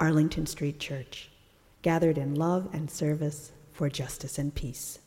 Arlington 0.00 0.46
Street 0.46 0.80
Church, 0.80 1.30
gathered 1.82 2.16
in 2.16 2.34
love 2.34 2.70
and 2.72 2.90
service 2.90 3.52
for 3.70 3.90
justice 3.90 4.38
and 4.38 4.54
peace. 4.54 4.98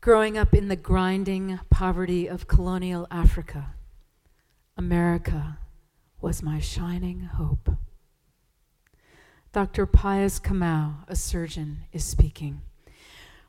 Growing 0.00 0.36
up 0.36 0.54
in 0.54 0.68
the 0.68 0.76
grinding 0.76 1.60
poverty 1.70 2.26
of 2.26 2.48
colonial 2.48 3.06
Africa, 3.10 3.74
America 4.76 5.58
was 6.20 6.42
my 6.42 6.58
shining 6.58 7.20
hope. 7.20 7.70
Dr. 9.52 9.86
Pius 9.86 10.40
Kamau, 10.40 11.04
a 11.06 11.14
surgeon, 11.14 11.84
is 11.92 12.02
speaking. 12.02 12.62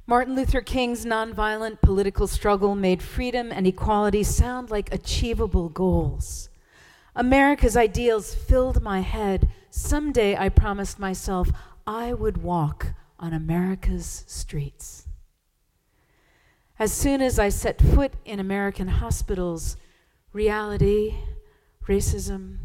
Martin 0.08 0.36
Luther 0.36 0.62
King's 0.62 1.04
nonviolent 1.04 1.82
political 1.82 2.28
struggle 2.28 2.76
made 2.76 3.02
freedom 3.02 3.52
and 3.52 3.66
equality 3.66 4.22
sound 4.22 4.70
like 4.70 4.94
achievable 4.94 5.68
goals. 5.68 6.50
America's 7.16 7.76
ideals 7.76 8.36
filled 8.36 8.84
my 8.84 9.00
head. 9.00 9.48
Someday 9.72 10.38
I 10.38 10.50
promised 10.50 11.00
myself 11.00 11.50
I 11.88 12.14
would 12.14 12.44
walk 12.44 12.94
on 13.18 13.34
America's 13.34 14.26
streets. 14.28 15.08
As 16.78 16.94
soon 16.94 17.20
as 17.20 17.40
I 17.40 17.50
set 17.50 17.82
foot 17.82 18.14
in 18.26 18.40
American 18.40 18.90
hospitals, 18.90 19.76
reality, 20.34 21.16
racism, 21.88 22.58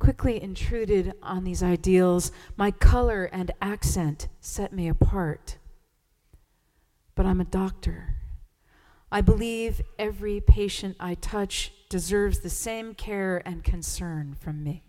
quickly 0.00 0.42
intruded 0.42 1.12
on 1.22 1.44
these 1.44 1.62
ideals. 1.62 2.32
My 2.56 2.72
color 2.72 3.26
and 3.26 3.52
accent 3.60 4.26
set 4.40 4.72
me 4.72 4.88
apart 4.88 5.58
but 7.20 7.26
I'm 7.26 7.42
a 7.42 7.44
doctor. 7.44 8.16
I 9.12 9.20
believe 9.20 9.82
every 9.98 10.40
patient 10.40 10.96
I 10.98 11.16
touch 11.16 11.70
deserves 11.90 12.38
the 12.38 12.48
same 12.48 12.94
care 12.94 13.42
and 13.44 13.62
concern 13.62 14.34
from 14.40 14.64
me. 14.64 14.84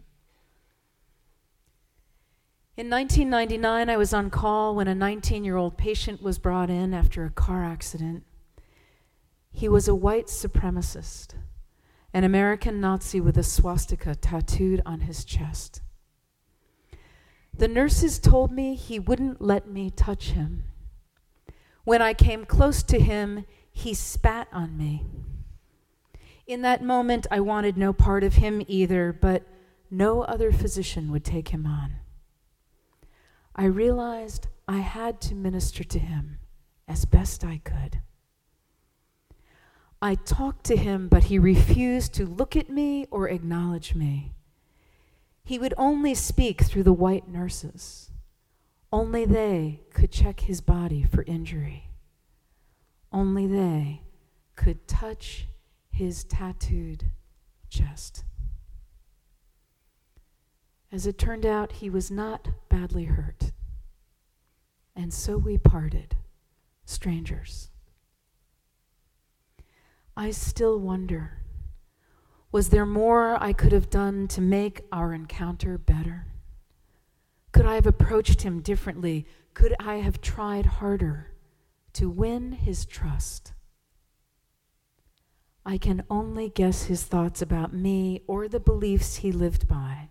In 2.77 2.89
1999, 2.89 3.89
I 3.89 3.97
was 3.97 4.13
on 4.13 4.29
call 4.29 4.75
when 4.75 4.87
a 4.87 4.95
19 4.95 5.43
year 5.43 5.57
old 5.57 5.77
patient 5.77 6.21
was 6.21 6.39
brought 6.39 6.69
in 6.69 6.93
after 6.93 7.25
a 7.25 7.31
car 7.31 7.65
accident. 7.65 8.23
He 9.51 9.67
was 9.67 9.89
a 9.89 9.93
white 9.93 10.27
supremacist, 10.27 11.33
an 12.13 12.23
American 12.23 12.79
Nazi 12.79 13.19
with 13.19 13.37
a 13.37 13.43
swastika 13.43 14.15
tattooed 14.15 14.81
on 14.85 15.01
his 15.01 15.25
chest. 15.25 15.81
The 17.53 17.67
nurses 17.67 18.19
told 18.19 18.53
me 18.53 18.75
he 18.75 18.99
wouldn't 18.99 19.41
let 19.41 19.67
me 19.67 19.89
touch 19.89 20.27
him 20.29 20.63
when 21.83 22.01
I 22.01 22.13
came 22.13 22.45
close 22.45 22.83
to 22.83 22.99
him, 22.99 23.45
he 23.71 23.93
spat 23.93 24.47
on 24.51 24.77
me. 24.77 25.05
In 26.45 26.61
that 26.61 26.83
moment, 26.83 27.27
I 27.31 27.39
wanted 27.39 27.77
no 27.77 27.93
part 27.93 28.23
of 28.23 28.35
him 28.35 28.61
either, 28.67 29.13
but 29.13 29.43
no 29.89 30.21
other 30.21 30.51
physician 30.51 31.11
would 31.11 31.23
take 31.23 31.49
him 31.49 31.65
on. 31.65 31.95
I 33.55 33.65
realized 33.65 34.47
I 34.67 34.79
had 34.79 35.21
to 35.21 35.35
minister 35.35 35.83
to 35.83 35.99
him 35.99 36.39
as 36.87 37.05
best 37.05 37.43
I 37.43 37.61
could. 37.63 38.01
I 40.01 40.15
talked 40.15 40.65
to 40.65 40.75
him, 40.75 41.07
but 41.07 41.25
he 41.25 41.37
refused 41.37 42.13
to 42.15 42.25
look 42.25 42.55
at 42.55 42.69
me 42.69 43.05
or 43.11 43.29
acknowledge 43.29 43.93
me. 43.93 44.33
He 45.43 45.59
would 45.59 45.73
only 45.77 46.15
speak 46.15 46.61
through 46.61 46.83
the 46.83 46.93
white 46.93 47.27
nurses. 47.27 48.09
Only 48.91 49.25
they 49.25 49.81
could 49.93 50.11
check 50.11 50.41
his 50.41 50.59
body 50.59 51.03
for 51.03 51.23
injury. 51.23 51.89
Only 53.11 53.47
they 53.47 54.01
could 54.55 54.87
touch 54.87 55.47
his 55.89 56.23
tattooed 56.25 57.11
chest. 57.69 58.25
As 60.91 61.07
it 61.07 61.17
turned 61.17 61.45
out, 61.45 61.73
he 61.73 61.89
was 61.89 62.11
not 62.11 62.49
badly 62.69 63.05
hurt. 63.05 63.51
And 64.93 65.13
so 65.13 65.37
we 65.37 65.57
parted, 65.57 66.17
strangers. 66.85 67.69
I 70.17 70.31
still 70.31 70.77
wonder 70.79 71.37
was 72.51 72.67
there 72.69 72.85
more 72.85 73.41
I 73.41 73.53
could 73.53 73.71
have 73.71 73.89
done 73.89 74.27
to 74.29 74.41
make 74.41 74.81
our 74.91 75.13
encounter 75.13 75.77
better? 75.77 76.25
Could 77.51 77.65
I 77.65 77.75
have 77.75 77.87
approached 77.87 78.43
him 78.43 78.61
differently? 78.61 79.25
Could 79.53 79.75
I 79.79 79.95
have 79.95 80.21
tried 80.21 80.65
harder 80.65 81.31
to 81.93 82.09
win 82.09 82.53
his 82.53 82.85
trust? 82.85 83.53
I 85.65 85.77
can 85.77 86.03
only 86.09 86.49
guess 86.49 86.83
his 86.83 87.03
thoughts 87.03 87.41
about 87.41 87.73
me 87.73 88.21
or 88.25 88.47
the 88.47 88.59
beliefs 88.59 89.17
he 89.17 89.31
lived 89.31 89.67
by. 89.67 90.09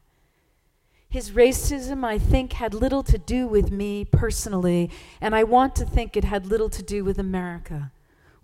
His 1.08 1.32
racism, 1.32 2.04
I 2.04 2.18
think, 2.18 2.52
had 2.52 2.72
little 2.72 3.02
to 3.02 3.18
do 3.18 3.48
with 3.48 3.72
me 3.72 4.04
personally, 4.04 4.90
and 5.20 5.34
I 5.34 5.42
want 5.42 5.74
to 5.76 5.84
think 5.84 6.16
it 6.16 6.22
had 6.22 6.46
little 6.46 6.70
to 6.70 6.84
do 6.84 7.02
with 7.02 7.18
America, 7.18 7.90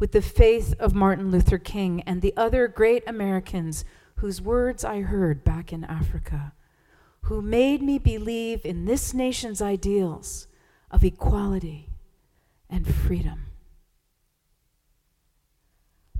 with 0.01 0.11
the 0.11 0.23
faith 0.23 0.75
of 0.81 0.93
Martin 0.93 1.31
Luther 1.31 1.59
King 1.59 2.03
and 2.03 2.23
the 2.23 2.35
other 2.37 2.67
great 2.67 3.05
Americans 3.07 3.85
whose 4.17 4.43
words 4.43 4.85
I 4.85 5.03
heard 5.03 5.45
back 5.45 5.73
in 5.73 5.85
Africa 5.85 6.55
who 7.27 7.43
made 7.43 7.83
me 7.83 7.99
believe 7.99 8.65
in 8.65 8.85
this 8.85 9.13
nation's 9.13 9.61
ideals 9.61 10.47
of 10.93 11.03
equality 11.03 11.91
and 12.71 12.87
freedom. 12.87 13.47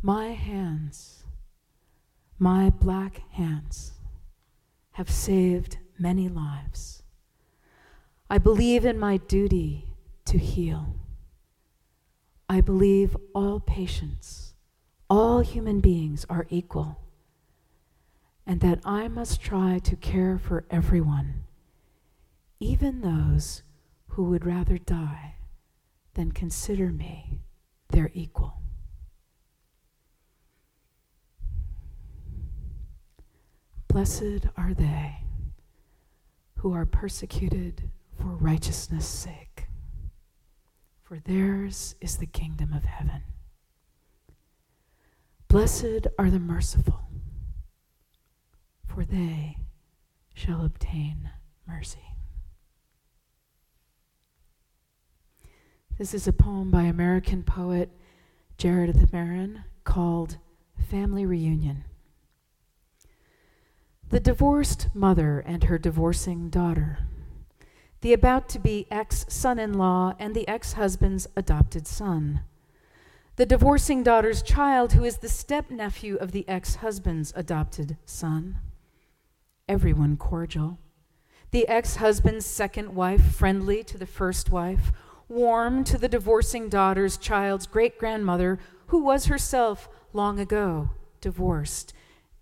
My 0.03 0.31
hands, 0.31 1.23
my 2.41 2.71
black 2.71 3.23
hands, 3.31 3.93
have 4.93 5.09
saved 5.09 5.79
many 5.97 6.29
lives. 6.29 7.05
I 8.29 8.39
believe 8.39 8.85
in 8.85 8.99
my 8.99 9.19
duty 9.19 9.87
to 10.25 10.39
heal. 10.39 10.97
I 12.49 12.61
believe 12.61 13.17
all 13.33 13.61
patients, 13.61 14.55
all 15.09 15.39
human 15.39 15.79
beings 15.79 16.27
are 16.29 16.49
equal 16.51 17.06
and 18.47 18.61
that 18.61 18.81
I 18.85 19.09
must 19.09 19.41
try 19.41 19.81
to 19.81 19.97
care 19.97 20.39
for 20.39 20.65
everyone, 20.71 21.45
even 22.61 23.01
those 23.01 23.63
who 24.11 24.25
would 24.25 24.47
rather 24.47 24.79
die 24.79 25.35
than 26.15 26.31
consider 26.31 26.93
me 26.93 27.41
their 27.91 28.11
equal. 28.15 28.63
Blessed 33.89 34.47
are 34.57 34.75
they 34.75 35.25
who 36.59 36.73
are 36.73 36.87
persecuted 36.87 37.91
for 38.13 38.37
righteousness' 38.37 39.09
sake, 39.09 39.67
for 41.03 41.19
theirs 41.19 41.97
is 42.01 42.19
the 42.19 42.27
kingdom 42.27 42.73
of 42.73 42.85
heaven. 42.85 43.23
Blessed 45.49 46.07
are 46.19 46.31
the 46.31 46.39
merciful 46.39 47.07
for 48.97 49.05
they 49.05 49.59
shall 50.33 50.65
obtain 50.65 51.29
mercy. 51.69 52.15
This 55.99 56.15
is 56.15 56.27
a 56.27 56.33
poem 56.33 56.71
by 56.71 56.85
American 56.85 57.43
poet 57.43 57.91
Jared 58.57 59.13
Marin 59.13 59.65
called 59.85 60.39
Family 60.89 61.27
Reunion. 61.27 61.85
The 64.09 64.19
divorced 64.19 64.89
mother 64.95 65.41
and 65.41 65.65
her 65.65 65.77
divorcing 65.77 66.49
daughter, 66.49 67.01
the 68.01 68.15
about 68.15 68.49
to 68.49 68.59
be 68.59 68.87
ex 68.91 69.27
son 69.29 69.59
in 69.59 69.75
law 69.75 70.15
and 70.19 70.35
the 70.35 70.49
ex 70.49 70.73
husband's 70.73 71.27
adopted 71.37 71.87
son, 71.87 72.41
the 73.37 73.45
divorcing 73.45 74.03
daughter's 74.03 74.41
child, 74.41 74.95
who 74.95 75.05
is 75.05 75.19
the 75.19 75.29
step 75.29 75.71
nephew 75.71 76.17
of 76.17 76.33
the 76.33 76.49
ex 76.49 76.77
husband's 76.77 77.35
adopted 77.37 77.99
son 78.07 78.61
everyone 79.69 80.17
cordial. 80.17 80.79
The 81.51 81.69
ex 81.69 81.97
husband's 81.97 82.47
second 82.47 82.95
wife, 82.95 83.35
friendly 83.35 83.83
to 83.85 83.99
the 83.99 84.07
first 84.07 84.51
wife, 84.51 84.93
warm 85.29 85.85
to 85.85 85.99
the 85.99 86.09
divorcing 86.09 86.69
daughter's 86.69 87.17
child's 87.17 87.67
great 87.67 87.99
grandmother, 87.99 88.59
who 88.89 89.03
was 89.03 89.27
herself 89.27 89.89
long 90.13 90.39
ago 90.39 90.91
divorced. 91.21 91.93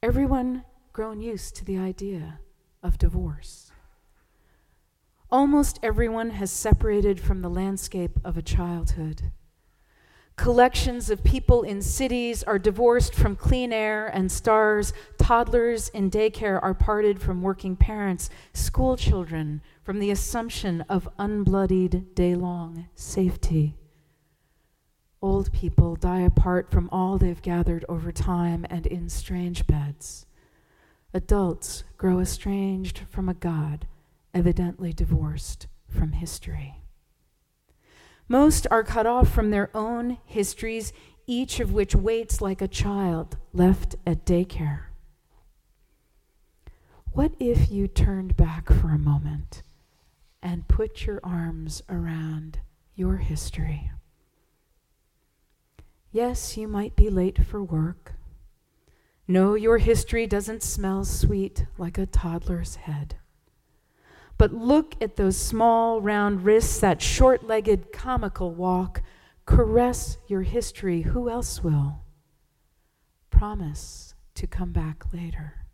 everyone 0.03 0.65
grown 0.93 1.21
used 1.21 1.57
to 1.57 1.65
the 1.65 1.79
idea 1.79 2.39
of 2.83 2.99
divorce. 2.99 3.73
Almost 5.31 5.81
everyone 5.83 6.31
has 6.31 6.51
separated 6.53 7.19
from 7.19 7.41
the 7.41 7.49
landscape 7.49 8.21
of 8.23 8.37
a 8.37 8.43
childhood. 8.43 9.33
Collections 10.37 11.11
of 11.11 11.23
people 11.23 11.63
in 11.63 11.81
cities 11.81 12.43
are 12.43 12.59
divorced 12.59 13.15
from 13.15 13.37
clean 13.37 13.73
air 13.73 14.09
and 14.09 14.31
stars. 14.31 14.93
Toddlers 15.17 15.89
in 15.91 16.11
daycare 16.11 16.61
are 16.61 16.75
parted 16.75 17.21
from 17.21 17.41
working 17.41 17.77
parents. 17.77 18.31
School 18.53 18.97
children 18.97 19.63
from 19.85 20.01
the 20.01 20.11
assumption 20.11 20.81
of 20.89 21.09
unbloodied 21.19 22.15
day 22.15 22.35
long 22.35 22.89
safety. 22.97 23.77
Old 25.23 25.53
people 25.53 25.95
die 25.95 26.23
apart 26.23 26.71
from 26.71 26.91
all 26.91 27.17
they've 27.17 27.41
gathered 27.41 27.85
over 27.89 28.11
time 28.11 28.67
and 28.69 28.87
in 28.87 29.09
strange 29.09 29.67
beds. 29.67 30.27
Adults 31.15 31.85
grow 31.97 32.19
estranged 32.19 33.03
from 33.09 33.29
a 33.29 33.35
God 33.35 33.87
evidently 34.35 34.93
divorced 34.93 35.69
from 35.89 36.13
history. 36.13 36.84
Most 38.29 38.67
are 38.71 38.83
cut 38.83 39.07
off 39.07 39.29
from 39.29 39.51
their 39.51 39.71
own 39.75 40.19
histories, 40.25 40.93
each 41.27 41.61
of 41.61 41.73
which 41.73 41.95
waits 41.95 42.41
like 42.41 42.63
a 42.63 42.69
child 42.69 43.37
left 43.53 43.97
at 44.07 44.25
daycare. 44.25 44.85
What 47.13 47.33
if 47.39 47.71
you 47.71 47.87
turned 47.87 48.37
back 48.37 48.69
for 48.73 48.89
a 48.89 48.99
moment 48.99 49.63
and 50.43 50.67
put 50.69 51.07
your 51.07 51.21
arms 51.23 51.83
around 51.89 52.59
your 52.95 53.19
history? 53.19 53.91
Yes, 56.11 56.57
you 56.57 56.67
might 56.67 56.97
be 56.97 57.11
late 57.11 57.45
for 57.45 57.63
work. 57.63 58.15
No, 59.27 59.55
your 59.55 59.79
history 59.79 60.27
doesn't 60.27 60.63
smell 60.63 61.05
sweet 61.05 61.67
like 61.79 61.99
a 61.99 62.07
toddler's 62.07 62.77
head. 62.77 63.17
But 64.37 64.53
look 64.53 64.95
at 65.01 65.17
those 65.17 65.37
small, 65.37 66.01
round 66.01 66.45
wrists, 66.45 66.81
that 66.81 67.01
short 67.01 67.47
legged, 67.47 67.93
comical 67.93 68.53
walk. 68.53 69.03
Caress 69.47 70.19
your 70.27 70.43
history. 70.43 71.03
Who 71.03 71.29
else 71.29 71.63
will? 71.63 72.01
Promise 73.31 74.15
to 74.35 74.47
come 74.47 74.73
back 74.73 75.13
later. 75.13 75.67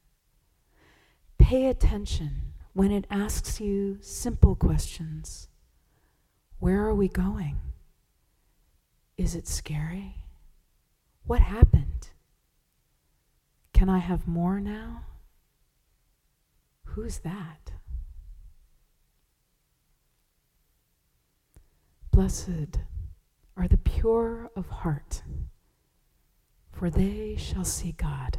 Pay 1.38 1.66
attention 1.66 2.52
when 2.72 2.90
it 2.90 3.06
asks 3.10 3.60
you 3.60 3.98
simple 4.00 4.54
questions 4.54 5.48
Where 6.58 6.84
are 6.84 6.94
we 6.94 7.08
going? 7.08 7.58
Is 9.16 9.34
it 9.34 9.48
scary? 9.48 10.16
What 11.24 11.40
happened? 11.40 12.10
Can 13.72 13.88
I 13.88 13.98
have 13.98 14.26
more 14.26 14.60
now? 14.60 15.06
Who's 16.84 17.18
that? 17.20 17.72
Blessed 22.20 22.76
are 23.56 23.66
the 23.66 23.78
pure 23.78 24.50
of 24.54 24.68
heart, 24.68 25.22
for 26.70 26.90
they 26.90 27.34
shall 27.38 27.64
see 27.64 27.92
God. 27.92 28.36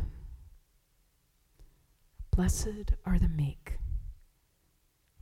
Blessed 2.29 2.93
are 3.07 3.17
the 3.17 3.27
meek, 3.27 3.79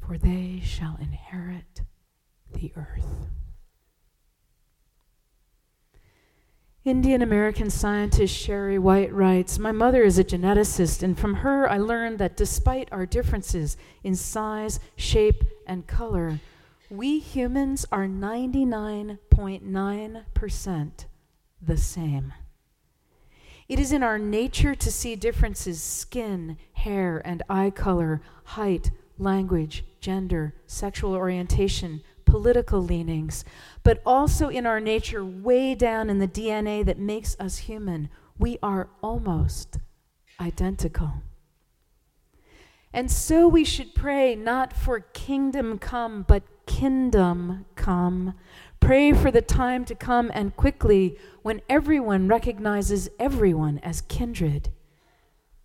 for 0.06 0.18
they 0.18 0.60
shall 0.62 0.98
inherit 1.00 1.84
the 2.52 2.74
earth. 2.76 3.30
Indian 6.84 7.22
American 7.22 7.70
scientist 7.70 8.36
Sherry 8.36 8.78
White 8.78 9.14
writes 9.14 9.58
My 9.58 9.72
mother 9.72 10.04
is 10.04 10.20
a 10.20 10.24
geneticist, 10.26 11.02
and 11.02 11.18
from 11.18 11.36
her 11.36 11.70
I 11.70 11.78
learned 11.78 12.20
that 12.20 12.36
despite 12.36 12.90
our 12.92 13.06
differences 13.06 13.78
in 14.04 14.16
size, 14.16 14.82
shape, 14.98 15.46
and 15.66 15.88
color, 15.88 16.42
we 16.90 17.20
humans 17.20 17.86
are 17.92 18.08
99.9% 18.08 21.06
the 21.62 21.78
same. 21.78 22.34
It 23.68 23.80
is 23.80 23.92
in 23.92 24.02
our 24.02 24.18
nature 24.18 24.74
to 24.74 24.92
see 24.92 25.16
differences 25.16 25.84
skin, 25.84 26.58
hair, 26.74 27.22
and 27.24 27.44
eye 27.48 27.70
color, 27.70 28.24
height, 28.44 28.90
language, 29.20 29.86
gender, 30.02 30.56
sexual 30.66 31.14
orientation, 31.14 32.02
political 32.26 32.82
leanings, 32.82 33.46
but 33.84 34.02
also 34.06 34.50
in 34.50 34.66
our 34.66 34.80
nature, 34.80 35.24
way 35.24 35.76
down 35.76 36.10
in 36.10 36.18
the 36.18 36.28
DNA 36.28 36.84
that 36.86 36.98
makes 36.98 37.38
us 37.40 37.60
human. 37.60 38.10
We 38.40 38.58
are 38.64 38.90
almost 39.04 39.78
identical. 40.40 41.22
And 42.92 43.12
so 43.12 43.48
we 43.48 43.64
should 43.64 43.94
pray 43.94 44.34
not 44.36 44.74
for 44.74 45.00
kingdom 45.00 45.78
come, 45.78 46.26
but 46.28 46.42
kingdom 46.70 47.66
come. 47.76 48.36
Pray 48.80 49.12
for 49.12 49.32
the 49.32 49.42
time 49.42 49.84
to 49.86 49.96
come 49.96 50.30
and 50.36 50.56
quickly 50.56 51.18
when 51.42 51.62
everyone 51.68 52.28
recognizes 52.28 53.10
everyone 53.20 53.80
as 53.80 54.02
kindred. 54.02 54.70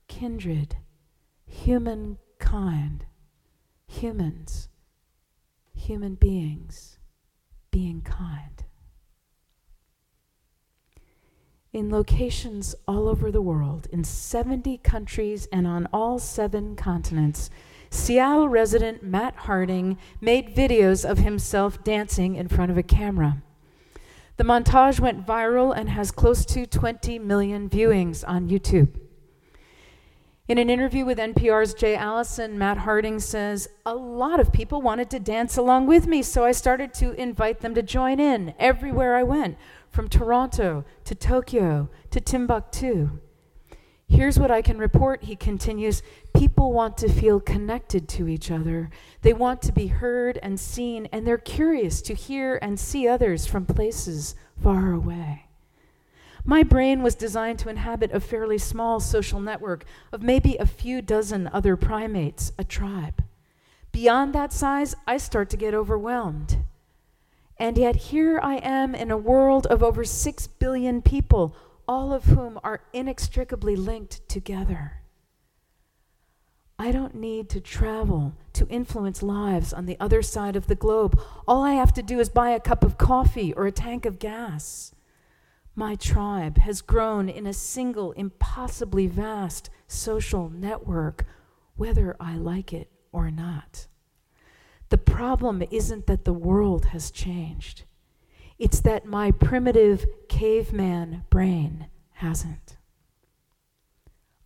Kindred, 0.09 0.77
humankind, 1.47 3.05
humans, 3.87 4.71
human 5.75 6.15
beings, 6.15 6.99
being 7.71 8.01
kind. 8.01 8.65
In 11.71 11.91
locations 11.91 12.75
all 12.89 13.09
over 13.09 13.31
the 13.31 13.43
world, 13.43 13.89
in 13.93 14.05
70 14.05 14.79
countries 14.79 15.47
and 15.53 15.67
on 15.67 15.87
all 15.93 16.19
seven 16.19 16.77
continents, 16.77 17.51
Seattle 17.91 18.49
resident 18.49 19.03
Matt 19.03 19.37
Harding 19.37 19.99
made 20.21 20.55
videos 20.55 21.09
of 21.09 21.19
himself 21.19 21.83
dancing 21.85 22.35
in 22.37 22.49
front 22.49 22.71
of 22.71 22.79
a 22.79 22.83
camera. 22.83 23.43
The 24.37 24.45
montage 24.45 24.99
went 24.99 25.27
viral 25.27 25.77
and 25.77 25.89
has 25.89 26.11
close 26.11 26.45
to 26.47 26.67
20 26.67 27.19
million 27.21 27.69
viewings 27.69 28.25
on 28.27 28.49
YouTube. 28.49 28.99
In 30.47 30.59
an 30.59 30.69
interview 30.69 31.07
with 31.07 31.17
NPR's 31.17 31.73
Jay 31.73 31.97
Allison, 31.97 32.59
Matt 32.59 32.79
Harding 32.79 33.19
says, 33.19 33.67
A 33.87 33.95
lot 33.95 34.41
of 34.41 34.53
people 34.53 34.83
wanted 34.83 35.09
to 35.11 35.19
dance 35.19 35.57
along 35.57 35.87
with 35.87 36.07
me, 36.07 36.21
so 36.21 36.45
I 36.45 36.53
started 36.53 36.93
to 36.95 37.13
invite 37.13 37.61
them 37.61 37.75
to 37.75 37.83
join 37.83 38.21
in 38.21 38.53
everywhere 38.59 39.17
I 39.17 39.23
went, 39.23 39.57
from 39.89 40.09
Toronto 40.09 40.85
to 41.05 41.15
Tokyo 41.15 41.89
to 42.11 42.21
Timbuktu. 42.21 43.21
Here's 44.09 44.39
what 44.39 44.51
I 44.51 44.63
can 44.63 44.79
report, 44.79 45.25
he 45.25 45.35
continues. 45.35 46.03
People 46.35 46.73
want 46.73 46.97
to 46.99 47.09
feel 47.09 47.41
connected 47.41 48.09
to 48.11 48.29
each 48.29 48.51
other. 48.51 48.91
They 49.23 49.33
want 49.33 49.63
to 49.63 49.73
be 49.73 49.89
heard 49.89 50.39
and 50.43 50.61
seen, 50.61 51.09
and 51.11 51.27
they're 51.27 51.39
curious 51.39 52.03
to 52.03 52.15
hear 52.15 52.59
and 52.61 52.79
see 52.79 53.09
others 53.09 53.47
from 53.47 53.67
places 53.67 54.35
far 54.63 54.93
away. 54.93 55.47
My 56.45 56.63
brain 56.63 57.03
was 57.03 57.15
designed 57.15 57.59
to 57.61 57.71
inhabit 57.71 58.13
a 58.13 58.21
fairly 58.21 58.59
small 58.59 59.01
social 59.01 59.41
network 59.41 59.85
of 60.13 60.23
maybe 60.23 60.57
a 60.57 60.67
few 60.67 61.01
dozen 61.01 61.49
other 61.53 61.75
primates, 61.75 62.53
a 62.59 62.65
tribe. 62.65 63.25
Beyond 63.93 64.35
that 64.35 64.53
size, 64.53 64.95
I 65.07 65.17
start 65.17 65.49
to 65.51 65.57
get 65.57 65.73
overwhelmed. 65.73 66.59
And 67.57 67.79
yet, 67.79 67.97
here 67.97 68.41
I 68.43 68.57
am 68.57 68.95
in 68.95 69.11
a 69.11 69.17
world 69.17 69.67
of 69.69 69.83
over 69.83 70.05
six 70.05 70.47
billion 70.47 71.01
people, 71.01 71.57
all 71.87 72.13
of 72.13 72.25
whom 72.25 72.59
are 72.63 72.83
inextricably 72.93 73.77
linked 73.77 74.29
together. 74.29 75.03
I 76.79 76.91
don't 76.91 77.15
need 77.15 77.49
to 77.51 77.61
travel 77.61 78.35
to 78.55 78.67
influence 78.69 79.23
lives 79.23 79.73
on 79.73 79.87
the 79.87 79.97
other 80.01 80.23
side 80.23 80.57
of 80.57 80.67
the 80.67 80.75
globe. 80.75 81.21
All 81.47 81.63
I 81.63 81.75
have 81.75 81.93
to 81.95 82.03
do 82.03 82.19
is 82.19 82.29
buy 82.29 82.51
a 82.51 82.61
cup 82.61 82.83
of 82.83 82.99
coffee 82.99 83.53
or 83.53 83.67
a 83.67 83.73
tank 83.73 84.05
of 84.05 84.19
gas. 84.19 84.93
My 85.77 85.95
tribe 85.95 86.59
has 86.59 86.83
grown 86.83 87.29
in 87.29 87.47
a 87.47 87.53
single, 87.53 88.13
impossibly 88.13 89.07
vast 89.07 89.71
social 89.87 90.49
network, 90.49 91.27
whether 91.77 92.17
I 92.19 92.37
like 92.37 92.73
it 92.73 92.91
or 93.13 93.31
not. 93.31 93.87
The 94.89 94.99
problem 94.99 95.63
isn't 95.71 96.07
that 96.07 96.25
the 96.25 96.33
world 96.33 96.87
has 96.87 97.11
changed. 97.11 97.85
It's 98.65 98.81
that 98.81 99.05
my 99.05 99.31
primitive 99.31 100.07
caveman 100.27 101.25
brain 101.29 101.89
hasn't. 102.13 102.79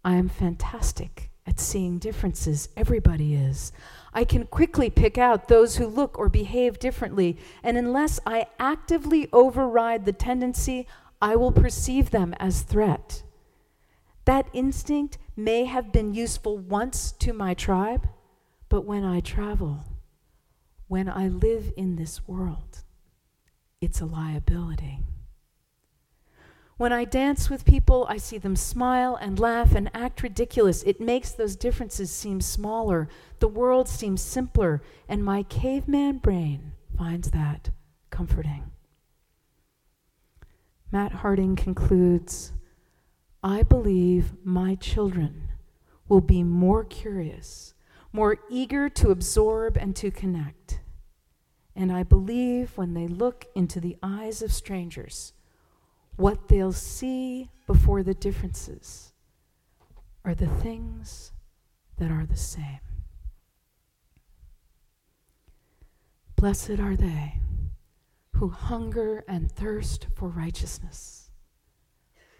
I 0.04 0.16
am 0.16 0.28
fantastic 0.28 1.30
at 1.46 1.60
seeing 1.60 2.00
differences. 2.00 2.68
Everybody 2.76 3.36
is. 3.36 3.70
I 4.12 4.24
can 4.24 4.46
quickly 4.46 4.90
pick 4.90 5.18
out 5.18 5.46
those 5.46 5.76
who 5.76 5.86
look 5.86 6.18
or 6.18 6.28
behave 6.28 6.80
differently, 6.80 7.36
and 7.62 7.78
unless 7.78 8.18
I 8.26 8.48
actively 8.58 9.28
override 9.32 10.04
the 10.04 10.12
tendency, 10.12 10.88
I 11.22 11.36
will 11.36 11.52
perceive 11.52 12.10
them 12.10 12.34
as 12.40 12.62
threat. 12.62 13.22
That 14.24 14.48
instinct 14.52 15.18
may 15.36 15.66
have 15.66 15.92
been 15.92 16.12
useful 16.12 16.58
once 16.58 17.12
to 17.20 17.32
my 17.32 17.54
tribe, 17.54 18.08
but 18.68 18.84
when 18.84 19.04
I 19.04 19.20
travel, 19.20 19.84
when 20.88 21.08
I 21.08 21.28
live 21.28 21.72
in 21.76 21.94
this 21.94 22.26
world, 22.26 22.82
it's 23.80 24.00
a 24.00 24.06
liability. 24.06 24.98
When 26.76 26.92
I 26.92 27.04
dance 27.04 27.50
with 27.50 27.64
people, 27.64 28.06
I 28.08 28.18
see 28.18 28.38
them 28.38 28.54
smile 28.54 29.16
and 29.16 29.38
laugh 29.38 29.74
and 29.74 29.90
act 29.92 30.22
ridiculous. 30.22 30.84
It 30.84 31.00
makes 31.00 31.32
those 31.32 31.56
differences 31.56 32.10
seem 32.10 32.40
smaller. 32.40 33.08
The 33.40 33.48
world 33.48 33.88
seems 33.88 34.22
simpler, 34.22 34.80
and 35.08 35.24
my 35.24 35.42
caveman 35.42 36.18
brain 36.18 36.72
finds 36.96 37.32
that 37.32 37.70
comforting. 38.10 38.70
Matt 40.92 41.12
Harding 41.12 41.56
concludes 41.56 42.52
I 43.42 43.62
believe 43.62 44.32
my 44.44 44.76
children 44.76 45.48
will 46.08 46.20
be 46.20 46.42
more 46.42 46.84
curious, 46.84 47.74
more 48.12 48.38
eager 48.48 48.88
to 48.88 49.10
absorb 49.10 49.76
and 49.76 49.94
to 49.96 50.10
connect. 50.10 50.80
And 51.78 51.92
I 51.92 52.02
believe 52.02 52.76
when 52.76 52.94
they 52.94 53.06
look 53.06 53.46
into 53.54 53.78
the 53.78 53.96
eyes 54.02 54.42
of 54.42 54.52
strangers, 54.52 55.32
what 56.16 56.48
they'll 56.48 56.72
see 56.72 57.50
before 57.68 58.02
the 58.02 58.14
differences 58.14 59.12
are 60.24 60.34
the 60.34 60.48
things 60.48 61.30
that 61.98 62.10
are 62.10 62.26
the 62.26 62.36
same. 62.36 62.80
Blessed 66.34 66.80
are 66.80 66.96
they 66.96 67.34
who 68.32 68.48
hunger 68.48 69.22
and 69.28 69.50
thirst 69.50 70.08
for 70.16 70.28
righteousness, 70.28 71.30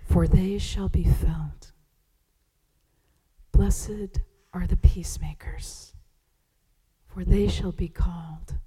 for 0.05 0.27
they 0.27 0.59
shall 0.59 0.89
be 0.89 1.05
filled. 1.05 1.71
Blessed 3.53 4.19
are 4.53 4.67
the 4.67 4.77
peacemakers, 4.77 5.95
for 7.07 7.25
they 7.25 7.47
shall 7.47 7.73
be 7.73 7.89
called 7.89 8.59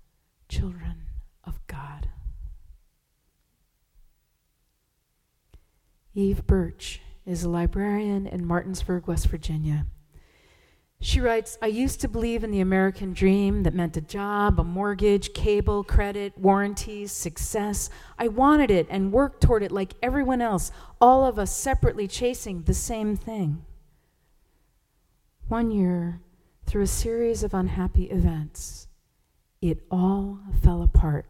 children 0.51 1.05
of 1.45 1.65
God. 1.67 2.09
Eve 6.13 6.45
Birch 6.45 6.99
is 7.25 7.43
a 7.43 7.49
librarian 7.49 8.27
in 8.27 8.45
Martinsburg, 8.45 9.07
West 9.07 9.27
Virginia. 9.27 9.85
She 10.99 11.21
writes, 11.21 11.57
I 11.61 11.67
used 11.67 12.01
to 12.01 12.09
believe 12.09 12.43
in 12.43 12.51
the 12.51 12.59
American 12.59 13.13
dream 13.13 13.63
that 13.63 13.73
meant 13.73 13.95
a 13.95 14.01
job, 14.01 14.59
a 14.59 14.63
mortgage, 14.63 15.33
cable, 15.33 15.83
credit, 15.83 16.37
warranties, 16.37 17.13
success. 17.13 17.89
I 18.19 18.27
wanted 18.27 18.69
it 18.69 18.87
and 18.89 19.13
worked 19.13 19.41
toward 19.41 19.63
it 19.63 19.71
like 19.71 19.93
everyone 20.03 20.41
else, 20.41 20.71
all 20.99 21.25
of 21.25 21.39
us 21.39 21.55
separately 21.55 22.07
chasing 22.07 22.63
the 22.63 22.73
same 22.73 23.15
thing. 23.15 23.65
One 25.47 25.71
year, 25.71 26.21
through 26.65 26.83
a 26.83 26.87
series 26.87 27.41
of 27.41 27.53
unhappy 27.53 28.05
events, 28.11 28.87
it 29.61 29.83
all 29.91 30.39
fell 30.61 30.81
apart. 30.81 31.27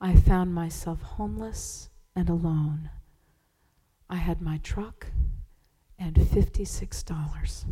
I 0.00 0.16
found 0.16 0.52
myself 0.52 1.00
homeless 1.02 1.88
and 2.16 2.28
alone. 2.28 2.90
I 4.10 4.16
had 4.16 4.42
my 4.42 4.58
truck 4.58 5.06
and 5.98 6.16
$56. 6.16 7.64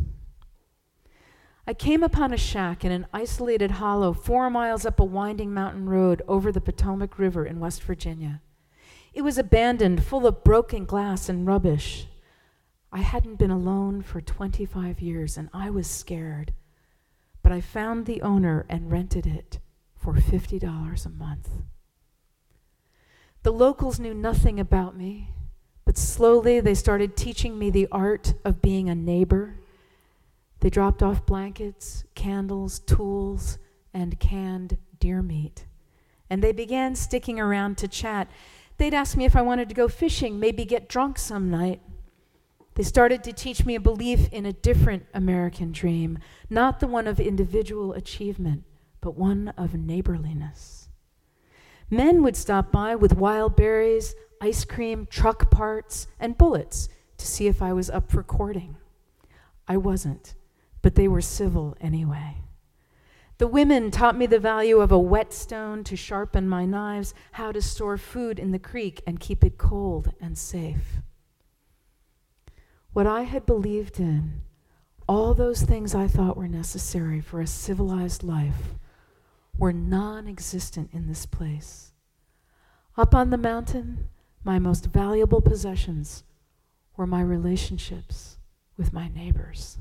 I 1.67 1.73
came 1.73 2.01
upon 2.01 2.33
a 2.33 2.37
shack 2.37 2.83
in 2.83 2.91
an 2.91 3.07
isolated 3.13 3.71
hollow 3.71 4.13
four 4.13 4.49
miles 4.49 4.85
up 4.85 4.99
a 4.99 5.05
winding 5.05 5.53
mountain 5.53 5.87
road 5.87 6.21
over 6.27 6.51
the 6.51 6.61
Potomac 6.61 7.19
River 7.19 7.45
in 7.45 7.59
West 7.59 7.83
Virginia. 7.83 8.41
It 9.13 9.21
was 9.21 9.37
abandoned, 9.37 10.03
full 10.03 10.25
of 10.25 10.43
broken 10.43 10.85
glass 10.85 11.29
and 11.29 11.45
rubbish. 11.45 12.07
I 12.91 12.99
hadn't 12.99 13.35
been 13.35 13.51
alone 13.51 14.01
for 14.01 14.21
25 14.21 15.01
years 15.01 15.37
and 15.37 15.49
I 15.53 15.69
was 15.69 15.87
scared. 15.87 16.53
But 17.41 17.51
I 17.51 17.61
found 17.61 18.05
the 18.05 18.21
owner 18.21 18.65
and 18.69 18.91
rented 18.91 19.27
it 19.27 19.59
for 20.03 20.13
$50 20.13 21.05
a 21.05 21.09
month. 21.09 21.49
The 23.43 23.51
locals 23.51 23.99
knew 23.99 24.13
nothing 24.13 24.59
about 24.59 24.95
me, 24.95 25.29
but 25.85 25.97
slowly 25.97 26.59
they 26.59 26.75
started 26.75 27.17
teaching 27.17 27.57
me 27.57 27.69
the 27.69 27.87
art 27.91 28.33
of 28.45 28.61
being 28.61 28.89
a 28.89 28.95
neighbor 28.95 29.55
they 30.63 30.69
dropped 30.69 31.03
off 31.03 31.25
blankets, 31.25 32.05
candles, 32.15 32.79
tools, 32.79 33.57
and 33.93 34.17
canned 34.17 34.77
deer 34.97 35.21
meat. 35.21 35.65
And 36.29 36.41
they 36.41 36.53
began 36.53 36.95
sticking 36.95 37.37
around 37.37 37.77
to 37.79 37.87
chat. 37.89 38.31
They'd 38.77 38.93
ask 38.93 39.17
me 39.17 39.25
if 39.25 39.35
I 39.35 39.41
wanted 39.41 39.67
to 39.67 39.75
go 39.75 39.89
fishing, 39.89 40.39
maybe 40.39 40.63
get 40.63 40.87
drunk 40.87 41.19
some 41.19 41.51
night. 41.51 41.81
They 42.75 42.83
started 42.83 43.25
to 43.25 43.33
teach 43.33 43.65
me 43.65 43.75
a 43.75 43.81
belief 43.81 44.29
in 44.31 44.45
a 44.45 44.53
different 44.53 45.05
American 45.13 45.73
dream, 45.73 46.17
not 46.49 46.79
the 46.79 46.87
one 46.87 47.07
of 47.07 47.19
individual 47.19 47.91
achievement, 47.91 48.63
but 49.03 49.15
one 49.15 49.49
of 49.57 49.75
neighborliness. 49.75 50.89
Men 51.91 52.23
would 52.23 52.35
stop 52.35 52.71
by 52.71 52.95
with 52.95 53.17
wild 53.17 53.55
berries, 53.55 54.15
ice 54.41 54.65
cream, 54.65 55.05
truck 55.09 55.51
parts, 55.51 56.07
and 56.19 56.37
bullets 56.37 56.89
to 57.17 57.27
see 57.27 57.45
if 57.45 57.61
I 57.61 57.73
was 57.73 57.89
up 57.89 58.09
for 58.09 58.23
courting. 58.23 58.77
I 59.67 59.77
wasn't 59.77 60.33
but 60.83 60.93
they 60.93 61.07
were 61.07 61.21
civil 61.21 61.75
anyway. 61.81 62.35
The 63.39 63.47
women 63.47 63.89
taught 63.89 64.17
me 64.17 64.27
the 64.27 64.37
value 64.37 64.79
of 64.79 64.91
a 64.91 64.99
whetstone 64.99 65.83
to 65.85 65.95
sharpen 65.95 66.47
my 66.47 66.65
knives, 66.65 67.15
how 67.31 67.51
to 67.51 67.61
store 67.61 67.97
food 67.97 68.37
in 68.37 68.51
the 68.51 68.59
creek 68.59 69.01
and 69.07 69.19
keep 69.19 69.43
it 69.43 69.57
cold 69.57 70.13
and 70.21 70.37
safe. 70.37 71.01
What 72.91 73.07
I 73.07 73.23
had 73.23 73.47
believed 73.47 73.99
in, 73.99 74.41
all 75.07 75.33
those 75.33 75.63
things 75.63 75.95
I 75.95 76.07
thought 76.07 76.37
were 76.37 76.47
necessary 76.47 77.21
for 77.21 77.41
a 77.41 77.47
civilized 77.47 78.23
life, 78.23 78.75
were 79.57 79.73
non 79.73 80.27
existent 80.27 80.89
in 80.93 81.07
this 81.07 81.25
place. 81.25 81.93
Up 82.97 83.15
on 83.15 83.29
the 83.29 83.37
mountain, 83.37 84.07
my 84.43 84.59
most 84.59 84.87
valuable 84.87 85.41
possessions 85.41 86.23
were 86.95 87.07
my 87.07 87.21
relationships 87.21 88.37
with 88.77 88.93
my 88.93 89.07
neighbors. 89.07 89.77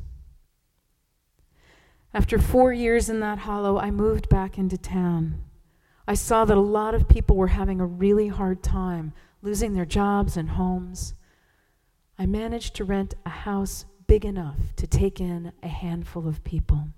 After 2.14 2.38
four 2.38 2.73
years 2.73 3.09
in 3.09 3.21
that 3.21 3.41
hollow, 3.41 3.79
I 3.79 3.91
moved 3.91 4.29
back 4.29 4.59
into 4.59 4.76
town. 4.76 5.43
I 6.07 6.14
saw 6.14 6.45
that 6.45 6.57
a 6.57 6.61
lot 6.61 6.95
of 6.95 7.09
people 7.09 7.37
were 7.37 7.49
having 7.49 7.81
a 7.81 7.87
really 7.87 8.29
hard 8.29 8.62
time, 8.62 9.12
losing 9.41 9.75
their 9.75 9.87
jobs 9.87 10.37
and 10.37 10.50
homes. 10.50 11.14
I 12.19 12.26
managed 12.26 12.75
to 12.76 12.85
rent 12.85 13.14
a 13.25 13.31
house 13.31 13.87
big 14.07 14.25
enough 14.25 14.59
to 14.76 14.87
take 14.87 15.21
in 15.21 15.52
a 15.62 15.69
handful 15.69 16.29
of 16.29 16.45
people. 16.45 16.88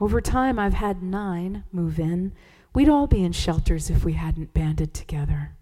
Over 0.00 0.20
time, 0.20 0.58
I've 0.58 0.74
had 0.74 1.02
nine 1.02 1.64
move 1.70 1.98
in. 1.98 2.32
We'd 2.74 2.88
all 2.88 3.06
be 3.06 3.22
in 3.22 3.32
shelters 3.32 3.90
if 3.90 4.04
we 4.04 4.14
hadn't 4.14 4.52
banded 4.52 4.92
together. 4.92 5.52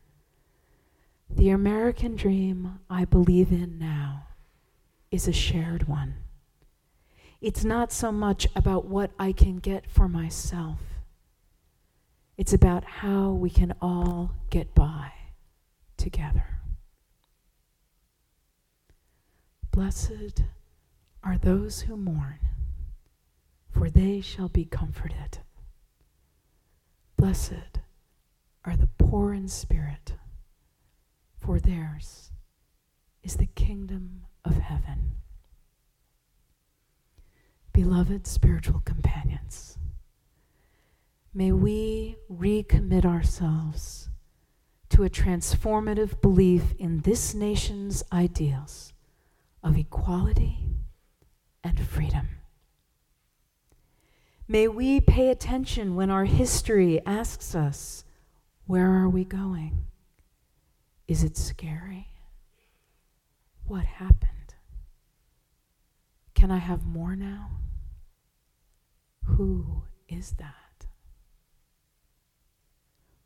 The 1.29 1.51
American 1.51 2.17
dream 2.17 2.81
I 2.89 3.05
believe 3.05 3.53
in 3.53 3.79
now 3.79 4.27
is 5.11 5.29
a 5.29 5.33
shared 5.33 5.89
one. 5.89 6.15
It's 7.41 7.65
not 7.65 7.93
so 7.93 8.13
much 8.13 8.47
about 8.55 8.87
what 8.87 9.11
I 9.19 9.33
can 9.33 9.59
get 9.59 9.91
for 9.91 10.09
myself, 10.09 10.79
it's 12.39 12.53
about 12.53 12.85
how 12.85 13.31
we 13.31 13.51
can 13.51 13.75
all 13.81 14.33
get 14.49 14.75
by 14.75 15.13
together. 15.97 16.61
Blessed 19.71 20.45
are 21.23 21.39
those 21.39 21.83
who 21.83 21.97
mourn, 21.97 22.39
for 23.73 23.89
they 23.91 24.21
shall 24.21 24.49
be 24.49 24.65
comforted. 24.65 25.39
Blessed 27.17 27.81
are 28.65 28.77
the 28.77 28.89
poor 28.99 29.33
in 29.33 29.49
spirit, 29.49 30.15
for 31.39 31.59
theirs 31.59 32.31
is 33.23 33.37
the 33.37 33.47
kingdom 33.47 34.23
of 34.45 34.59
heaven. 34.59 35.17
Beloved 37.73 38.27
spiritual 38.27 38.81
companions, 38.81 39.79
may 41.33 41.51
we 41.51 42.17
recommit 42.31 43.05
ourselves 43.05 44.11
to 44.91 45.05
a 45.05 45.11
transformative 45.11 46.21
belief 46.21 46.75
in 46.79 47.01
this 47.01 47.33
nation's 47.33 48.05
ideals 48.13 48.93
of 49.63 49.79
equality 49.79 50.67
and 51.65 51.81
freedom. 51.81 52.29
May 54.53 54.69
we 54.69 55.01
pay 55.01 55.31
attention 55.31 55.95
when 55.95 56.11
our 56.11 56.27
history 56.27 57.01
asks 57.07 57.55
us, 57.55 58.05
Where 58.67 58.91
are 58.91 59.09
we 59.09 59.25
going? 59.25 59.87
Is 61.09 61.25
it 61.25 61.39
scary? 61.39 62.09
What 63.65 63.87
happened? 63.87 64.57
Can 66.35 66.51
I 66.51 66.59
have 66.59 66.85
more 66.85 67.17
now? 67.17 67.49
Who 69.25 69.85
is 70.07 70.33
that? 70.33 70.85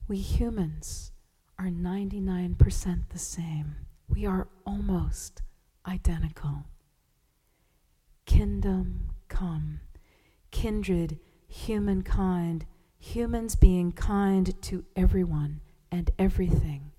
We 0.06 0.18
humans 0.18 1.11
are 1.59 1.66
99% 1.66 3.09
the 3.09 3.18
same. 3.18 3.75
We 4.09 4.26
are 4.26 4.47
almost 4.64 5.42
identical. 5.88 6.66
Kingdom 8.26 9.11
come, 9.26 9.80
kindred, 10.50 11.18
humankind, 11.48 12.66
humans 12.98 13.56
being 13.56 13.92
kind 13.92 14.60
to 14.62 14.84
everyone 14.96 15.60
and 15.90 16.10
everything, 16.18 16.92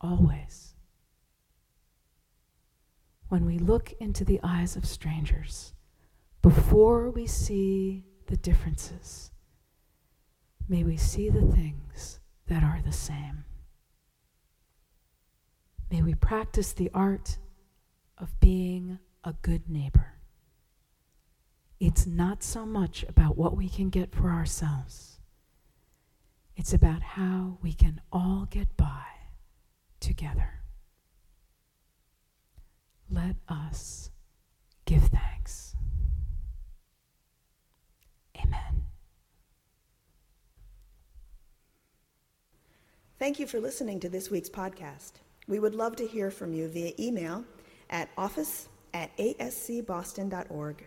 always. 0.00 0.74
when 3.28 3.44
we 3.44 3.58
look 3.58 3.92
into 4.00 4.24
the 4.24 4.40
eyes 4.42 4.74
of 4.76 4.86
strangers, 4.86 5.74
before 6.42 7.10
we 7.10 7.26
see 7.26 8.04
the 8.26 8.36
differences, 8.36 9.30
may 10.68 10.82
we 10.82 10.96
see 10.96 11.28
the 11.28 11.46
things 11.52 12.20
that 12.46 12.62
are 12.62 12.80
the 12.84 12.92
same. 12.92 13.44
May 15.90 16.02
we 16.02 16.14
practice 16.14 16.72
the 16.72 16.90
art 16.94 17.38
of 18.16 18.38
being 18.40 18.98
a 19.24 19.34
good 19.42 19.68
neighbor. 19.68 20.17
It's 21.80 22.06
not 22.06 22.42
so 22.42 22.66
much 22.66 23.04
about 23.08 23.36
what 23.36 23.56
we 23.56 23.68
can 23.68 23.88
get 23.88 24.12
for 24.12 24.30
ourselves, 24.30 25.20
it's 26.56 26.72
about 26.72 27.02
how 27.02 27.58
we 27.62 27.72
can 27.72 28.00
all 28.12 28.46
get 28.50 28.76
by 28.76 29.04
together. 30.00 30.54
Let 33.10 33.36
us 33.48 34.10
give 34.84 35.04
thanks. 35.04 35.76
Amen. 38.36 38.82
Thank 43.18 43.38
you 43.38 43.46
for 43.46 43.60
listening 43.60 44.00
to 44.00 44.08
this 44.08 44.30
week's 44.30 44.50
podcast. 44.50 45.12
We 45.46 45.58
would 45.58 45.74
love 45.74 45.96
to 45.96 46.06
hear 46.06 46.30
from 46.30 46.52
you 46.52 46.68
via 46.68 46.92
email 46.98 47.44
at 47.88 48.10
office 48.18 48.68
at 48.92 49.16
ascboston.org 49.16 50.86